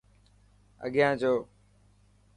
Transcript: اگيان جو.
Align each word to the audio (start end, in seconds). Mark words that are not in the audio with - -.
اگيان 0.79 1.17
جو. 1.17 1.47